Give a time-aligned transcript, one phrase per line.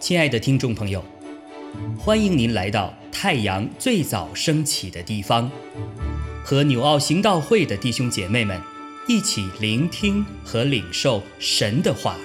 [0.00, 1.04] 亲爱的听众朋友，
[1.96, 5.48] 欢迎您来到太阳最早升起的地方，
[6.42, 8.60] 和纽奥行道会的弟兄姐妹们
[9.06, 12.16] 一起聆听和领受神的话。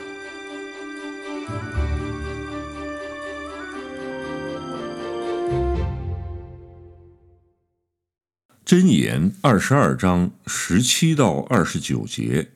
[8.66, 12.54] 箴言二十二章十七到二十九节。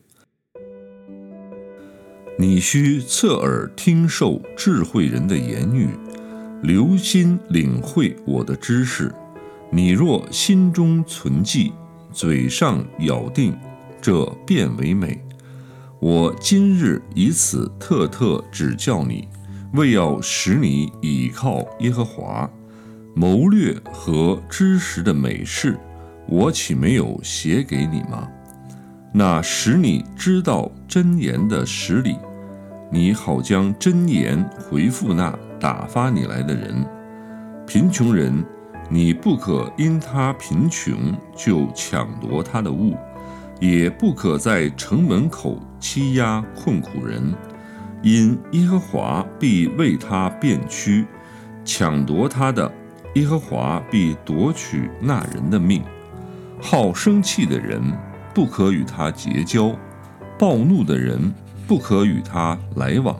[2.42, 5.90] 你需侧耳听受智慧人的言语，
[6.62, 9.14] 留心领会我的知识。
[9.70, 11.74] 你若心中存记，
[12.14, 13.54] 嘴上咬定，
[14.00, 15.22] 这便为美。
[16.00, 19.28] 我今日以此特特指教你，
[19.74, 22.50] 为要使你倚靠耶和华。
[23.14, 25.78] 谋略和知识的美事，
[26.26, 28.30] 我岂没有写给你吗？
[29.14, 32.16] 那使你知道真言的实理。
[32.92, 36.84] 你好，将真言回复那打发你来的人。
[37.68, 38.44] 贫穷人，
[38.90, 40.96] 你不可因他贫穷
[41.36, 42.98] 就抢夺他的物，
[43.60, 47.32] 也不可在城门口欺压困苦人，
[48.02, 51.06] 因耶和华必为他变屈，
[51.64, 52.72] 抢夺他的，
[53.14, 55.84] 耶和华必夺取那人的命。
[56.60, 57.80] 好生气的人，
[58.34, 59.76] 不可与他结交；
[60.40, 61.32] 暴怒的人。
[61.70, 63.16] 不可与他来往，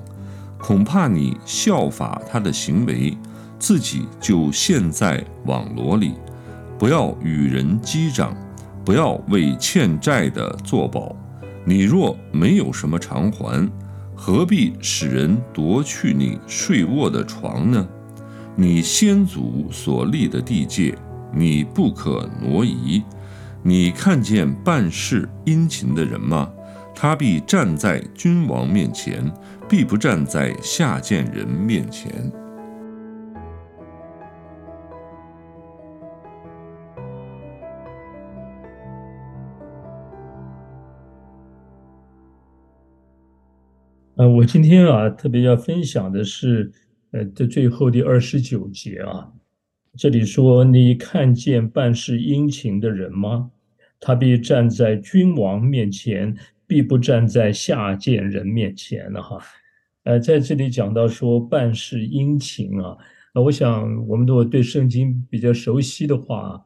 [0.58, 3.16] 恐怕你效法他的行为，
[3.60, 6.16] 自己就陷在网罗里。
[6.80, 8.36] 不要与人击掌，
[8.84, 11.16] 不要为欠债的作保。
[11.64, 13.70] 你若没有什么偿还，
[14.16, 17.88] 何必使人夺去你睡卧的床呢？
[18.56, 20.98] 你先祖所立的地界，
[21.32, 23.04] 你不可挪移。
[23.62, 26.50] 你看见办事殷勤的人吗？
[27.02, 29.24] 他必站在君王面前，
[29.70, 32.12] 必不站在下贱人面前。
[44.18, 46.70] 呃，我今天啊，特别要分享的是，
[47.12, 49.32] 呃，这最后的二十九节啊，
[49.96, 53.52] 这里说：“你看见办事殷勤的人吗？
[54.02, 56.36] 他必站在君王面前。”
[56.70, 59.42] 必不站在下贱人面前了哈，
[60.04, 62.96] 呃，在这里讲到说办事殷勤啊，
[63.34, 66.64] 那我想我们如果对圣经比较熟悉的话，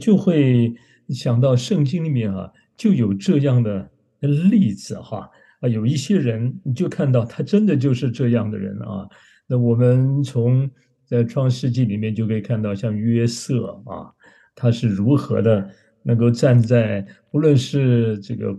[0.00, 0.74] 就会
[1.10, 3.88] 想到圣经里面啊就有这样的
[4.18, 9.08] 例子哈啊，有一些人你就看到他真的就是这样的人啊，
[9.46, 10.68] 那我们从
[11.04, 14.10] 在创世纪里面就可以看到像约瑟啊，
[14.56, 15.70] 他是如何的
[16.02, 18.52] 能够站在无论是这个。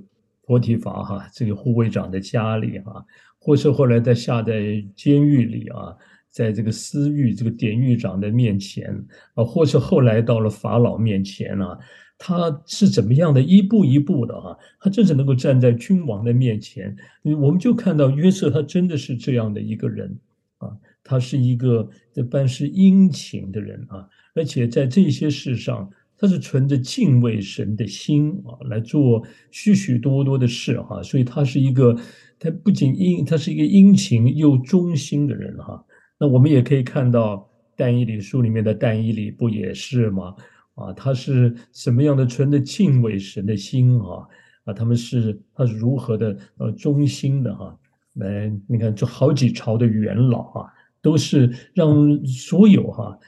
[0.46, 3.04] 波提法哈，这个护卫长的家里哈，
[3.40, 5.96] 或是后来在下在监狱里啊，
[6.30, 8.90] 在这个私狱这个典狱长的面前
[9.34, 11.78] 啊，或是后来到了法老面前啊，
[12.18, 20.16] 他是怎么样的一步一步的啊，他真是能够站在君王的面前，我们就看到约瑟他真的是这样的一个人
[20.60, 20.70] 啊，
[21.04, 25.90] 他是一个在办事殷勤的人啊，而且在这些事上。
[26.18, 29.22] 他是存着敬畏神的心啊，来做
[29.52, 31.94] 许许多多的事哈，所以他是一个，
[32.40, 35.84] 他不仅殷，他是一个殷勤又忠心的人哈。
[36.18, 40.34] 那我们也可以看到但以理书里面的但以理不也是吗？
[40.76, 44.24] 啊，他是什么样的存着敬畏神的心啊？
[44.64, 47.78] 啊，他们是他是如何的呃忠心的哈？
[48.14, 53.20] 来，你看这好几朝的元老啊，都是让所有哈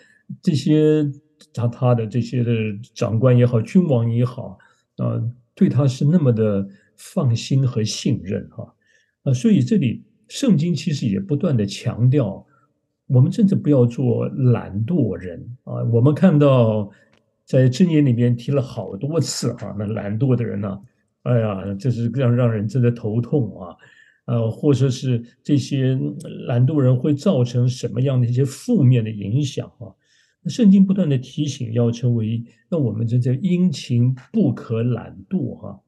[0.42, 1.06] 这些。
[1.53, 2.52] 他他的这些的
[2.94, 4.58] 长官也好，君王也好，
[4.98, 5.22] 啊，
[5.56, 8.74] 对他是那么的放心和信任哈，
[9.24, 12.46] 啊，所以这里圣经其实也不断的强调，
[13.08, 15.84] 我们真的不要做懒惰人啊。
[15.92, 16.90] 我们看到
[17.46, 20.80] 在箴言里面提了好多次哈，那懒惰的人呢，
[21.24, 23.75] 哎呀，这是让让人真的头痛啊，
[24.25, 25.98] 呃，或者是这些
[26.48, 29.88] 懒惰人会造成什么样的一些负面的影响啊？
[30.48, 35.82] 圣经不断的提醒要成为，那我们这叫殷勤不可懒惰哈。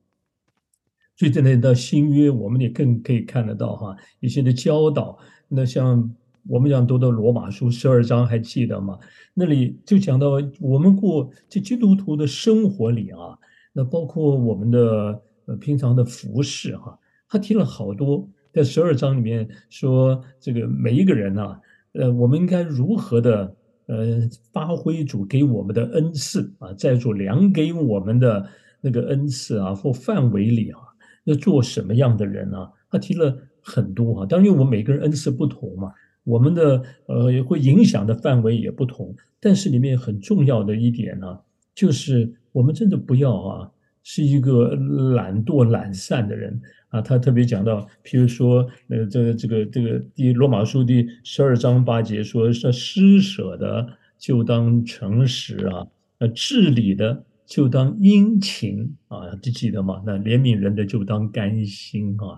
[1.16, 5.18] 所以在那到新约，我们也更可以看得到哈一些的教导。
[5.48, 6.14] 那像
[6.48, 8.98] 我们讲读的罗马书十二章，还记得吗？
[9.34, 13.38] 那里就讲到我们过这基督徒的生活里啊，
[13.74, 16.98] 那包括我们的呃平常的服饰哈，
[17.28, 21.60] 他提了好多，在十二章里面说这个每一个人呢，
[21.94, 23.56] 呃，我们应该如何的。
[23.90, 28.48] 呃，发挥主给我们的恩赐啊，在主量给我们的
[28.82, 30.80] 那个恩赐啊或范围里啊，
[31.24, 32.72] 要做什么样的人啊？
[32.92, 35.92] 他提了很多啊，当然我们每个人恩赐不同嘛，
[36.24, 41.40] 我们的呃会影响的范围也不同，但是里面很重要的一点呢，
[41.74, 43.72] 就是我们真的不要啊，
[44.12, 44.70] 是一个
[45.14, 47.00] 懒惰懒散的人啊。
[47.00, 55.86] 他特别讲到，譬如说，呃，这个这个这个第罗马书第十二章八节说，是施舍的就当诚实啊，
[56.18, 57.24] 呃，治理的。
[57.46, 60.04] 就当殷勤啊，就记得吗？
[60.06, 62.38] 那怜悯人的就当甘心啊，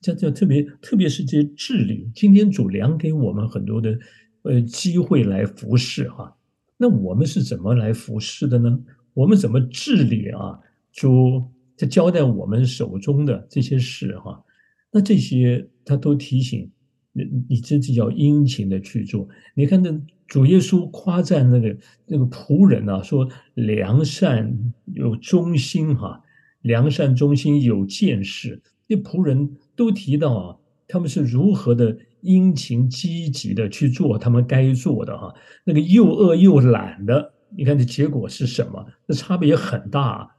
[0.00, 2.10] 这这特别特别是这些治理。
[2.12, 3.96] 今天主粮给我们很多的
[4.42, 6.36] 呃机会来服侍哈，
[6.76, 8.80] 那我们是怎么来服侍的呢？
[9.14, 10.58] 我们怎么治理啊？
[10.92, 11.42] 主
[11.76, 14.44] 在交代我们手中的这些事哈，
[14.90, 16.70] 那这些他都提醒
[17.12, 19.28] 你，你真是要殷勤的去做。
[19.54, 20.00] 你看那。
[20.28, 26.22] 主耶稣夸赞那个那个仆人啊，说良善有忠心哈，
[26.62, 28.62] 良善忠心有见识。
[28.86, 30.56] 那仆人都提到啊，
[30.88, 35.34] 他们是如何的殷勤积极的去做他们该做的哈。
[35.64, 38.86] 那个又饿又懒的，你看这结果是什么？
[39.04, 40.34] 那差别很大。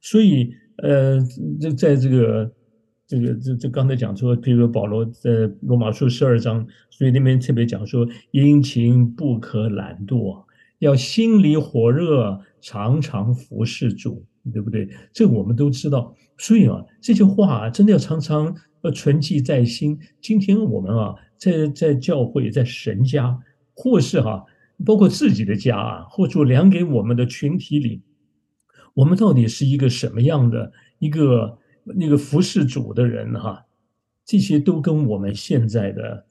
[0.00, 0.50] 所以
[0.82, 1.20] 呃，
[1.60, 2.52] 在在这个。
[3.10, 5.32] 这个这这刚才讲说，比如保罗在
[5.62, 10.44] 罗马书十二章，所以那边特别讲说，殷勤不可懒惰，
[10.78, 14.88] 要心里火热，常常服侍主，对不对？
[15.12, 16.14] 这我们都知道。
[16.38, 19.98] 所以啊，这句话真的要常常呃存记在心。
[20.20, 23.36] 今天我们啊，在在教会，在神家，
[23.74, 24.44] 或是哈，
[24.86, 28.00] 包括自己的家啊，或者量给我们的群体里，
[29.00, 31.58] 我们到底是一个什么样的一个？
[31.82, 33.64] 那个服侍主的人哈，
[34.24, 36.26] 这些都跟我们现在的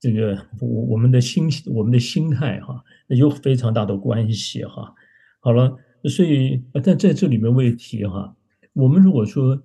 [0.00, 4.94] 这个我我们的心我们的心态哈，有非常大的关系哈。
[5.40, 8.34] 好了，所以但在这里面我也提哈，
[8.72, 9.62] 我们如果说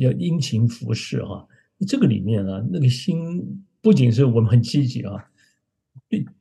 [0.00, 1.46] 要殷勤服侍哈，
[1.86, 5.12] 这个里面啊，那个心不仅是我们很积极啊，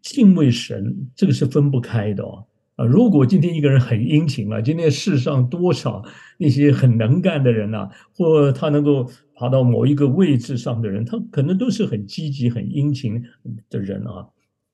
[0.01, 2.48] 敬畏神这个是分不开的哦。
[2.85, 6.03] 如果今天一个人很殷勤了，今天世上多少
[6.37, 13.23] 那些很能干的人呐，或他能够爬到某一个位置上的人，他可能都是很积极、很殷勤
[13.69, 14.27] 的人啊。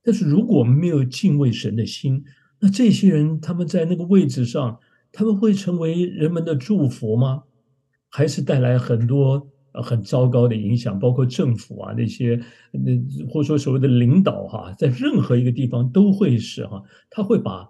[0.04, 2.24] 但是如果没有敬畏神的心，
[2.59, 4.80] 那这些人他们在那个位置上，
[5.12, 7.44] 他们会成为人们的祝福吗？
[8.09, 10.98] 还是带来很多呃很糟糕的影响？
[11.00, 12.39] 包括政府啊那些，
[12.71, 12.92] 那
[13.27, 17.68] 或者说所谓的领导哈，在任何一个地方都会是哈，他会把。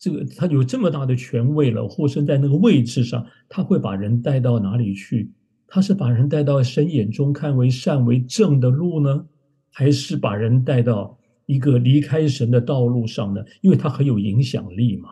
[0.00, 5.30] 这个他有这么大的权位了，或是在那个位置上，他会把人带到哪里去？
[5.68, 9.26] 他是把人带到神眼中看为善为正的路呢，
[9.70, 13.44] 还是把人带到一个离开神的道路上呢？
[13.60, 15.10] 因为他很有影响力嘛，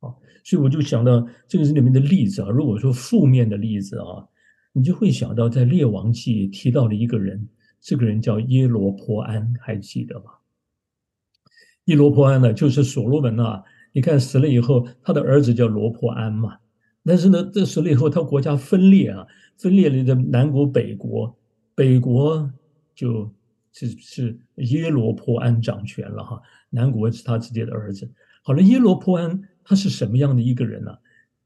[0.00, 0.08] 啊，
[0.42, 2.48] 所以我就想到这个是里面的例子啊。
[2.48, 4.26] 如果说负面的例子啊，
[4.72, 7.46] 你就会想到在列王记提到了一个人，
[7.78, 10.24] 这个人叫耶罗坡安，还记得吗？
[11.84, 13.62] 耶罗坡安呢，就是所罗门啊。
[13.94, 16.58] 你看死了以后，他的儿子叫罗破安嘛。
[17.04, 19.26] 但是呢，这死了以后，他国家分裂啊，
[19.56, 21.34] 分裂了的南国北国，
[21.74, 22.52] 北国
[22.94, 23.32] 就
[23.72, 28.10] 是是耶罗破安掌权了哈，南国是他自己的儿子。
[28.42, 30.90] 好了，耶罗破安他是什么样的一个人呢？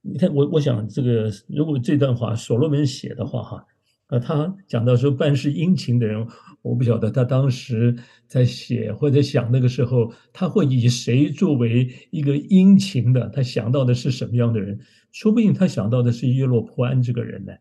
[0.00, 3.66] 你看我我想这个，如果这段话所罗门写的话哈。
[4.08, 6.26] 呃，他讲到说办事殷勤的人，
[6.62, 7.94] 我不晓得他当时
[8.26, 13.28] 在写或者想那个时候，他会以谁作为一个殷勤的？
[13.28, 14.78] 他想到的是什么样的人？
[15.12, 17.52] 说不定他想到的是耶洛坡安这个人呢？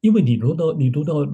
[0.00, 1.26] 因为你读到你读到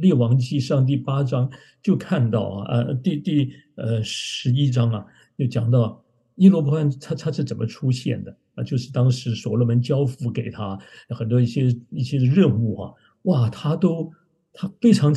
[0.00, 1.50] 列王记上第八章，
[1.82, 5.04] 就看到啊，呃，第第呃十一章啊，
[5.36, 6.02] 就讲到
[6.36, 8.64] 耶洛坡安他他是怎么出现的啊？
[8.64, 10.78] 就是当时所罗门交付给他
[11.10, 12.92] 很多一些一些任务啊。
[13.24, 14.12] 哇，他都
[14.52, 15.14] 他非常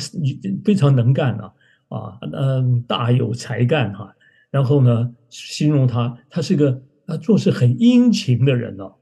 [0.64, 1.52] 非常能干啊，
[1.88, 4.14] 啊，嗯，大有才干哈。
[4.50, 8.94] 然后呢，形容他，他是个啊做事很殷勤的人哦，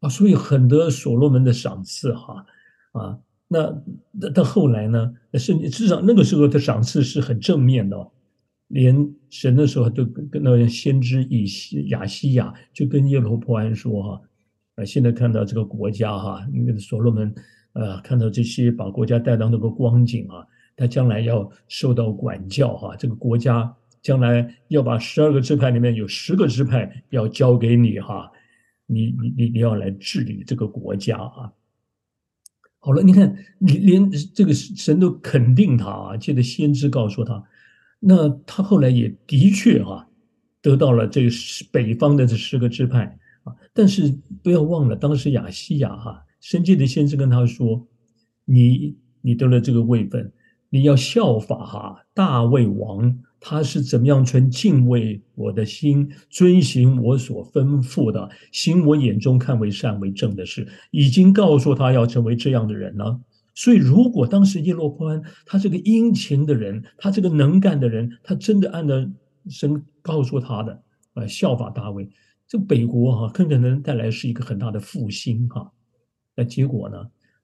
[0.00, 2.44] 啊，所以很多所罗门的赏赐哈，
[2.92, 3.18] 啊，
[3.48, 7.96] 那那到后来呢，是至少那个时候的赏赐是很正面的，
[8.68, 14.20] 连神的时候都跟那先知以西亚西亚就跟耶罗波安说哈，
[14.74, 17.34] 啊，现在看到这个国家哈，那个所罗门。
[17.74, 22.94] 呃，看到这些把国家带到那个光景啊，他将来要受到管教哈。
[22.96, 28.30] 这个国家将来要把十二个支派里面有十个支派要交给你哈，
[28.86, 31.50] 你你你你要来治理这个国家啊。
[32.78, 37.42] 好了，你看，你连这个神都肯定他啊，借着先知告诉他，
[38.00, 40.06] 那他后来也的确哈
[40.60, 43.54] 得到了这十北方的这十个支派啊。
[43.72, 46.22] 但是不要忘了，当时亚细亚哈。
[46.42, 47.86] 神界的先知跟他说
[48.44, 50.32] ：“你你得了这个位分，
[50.68, 63.20] 你要效法哈大卫王，他是怎么样存敬畏我的心，遵行我所吩咐的，行我眼中看为善为正的事，已经告诉他要成为这样的人了。
[63.54, 68.94] 所以，如果当时耶罗波安他这个殷勤的人，他这个能干的人，他真的按照
[69.48, 70.82] 神告诉他的，
[71.14, 72.08] 呃，效法大卫，
[72.48, 75.70] 这北国哈，很可能带来是一个很大的复兴哈。
[76.44, 76.98] 结果呢？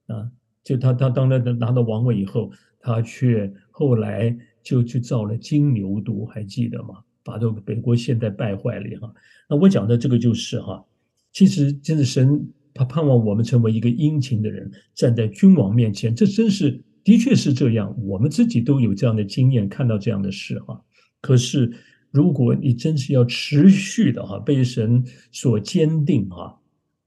[0.07, 0.31] 啊，
[0.63, 6.95] 就他他当然拿到王位以后，他却后来就去造了金牛犊，还记得吗？
[7.23, 9.13] 把这个北国现在败坏了哈。
[9.49, 10.85] 那我讲的这个就是哈，
[11.31, 12.49] 其实真的神。
[12.71, 17.93] 他盼望我们成为一个殷勤的人，站在君王面前，这真是的确是这样。
[18.03, 20.79] 我们自己都有这样的经验，看到这样的事哈。
[21.19, 21.73] 可是，
[22.11, 26.58] 如果你真是要持续的哈，被神所坚定哈，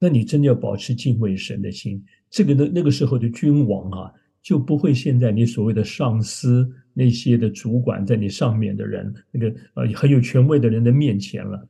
[0.03, 2.05] 那你真的要保持敬畏神的心。
[2.29, 11.69] 这个那那个时候的君王啊，就不会现在你所谓的上司那些的主管在你上面的人，那个呃很有权威的人的面前了。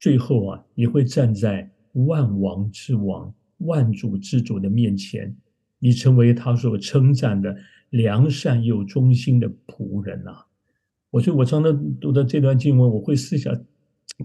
[0.00, 1.70] 最后啊，你会站在。
[2.06, 5.36] 万王之王、万主之主的面前，
[5.78, 7.54] 你成为他所称赞的
[7.90, 10.46] 良善又忠心的仆人啊！
[11.10, 13.54] 我说，我常常读到这段经文，我会思想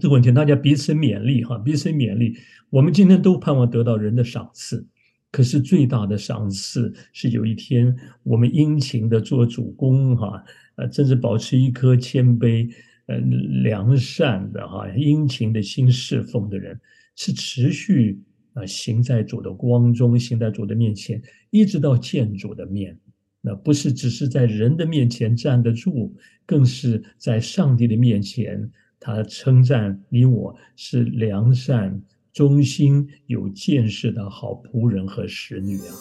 [0.00, 2.36] 这个问题，大家彼此勉励哈，彼此勉励。
[2.70, 4.86] 我们今天都盼望得到人的赏赐，
[5.30, 10.44] 可是最大的赏赐是有一天我们殷勤的做主公哈，
[10.76, 12.70] 呃，甚至保持一颗谦卑、
[13.06, 13.18] 呃
[13.62, 16.78] 良善的哈殷勤的心侍奉的人。
[17.20, 18.20] 是持续
[18.52, 21.20] 啊，行在主的光中，行在主的面前，
[21.50, 22.96] 一直到见主的面。
[23.40, 26.14] 那不是只是在人的面前站得住，
[26.46, 28.70] 更是在上帝的面前，
[29.00, 32.02] 他称赞你我是良善、
[32.32, 35.94] 忠心、有见识的好仆人和使女啊！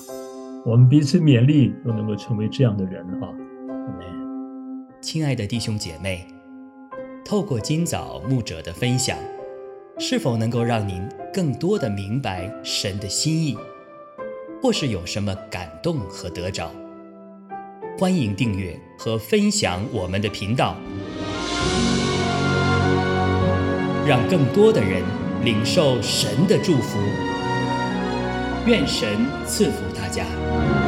[0.66, 3.34] 我们彼此勉励，都能够成为这样的人啊！
[5.01, 6.27] 亲爱的弟兄姐妹，
[7.24, 9.18] 透过今早牧者的分享。
[10.00, 11.01] 是否能够让您
[11.34, 13.58] 更多的明白神的心意，
[14.62, 16.72] 或是有什么感动和得着？
[17.98, 20.75] 欢迎订阅和分享我们的频道，
[24.08, 25.04] 让更多的人
[25.44, 26.98] 领受神的祝福。
[28.66, 30.87] 愿神赐福大家。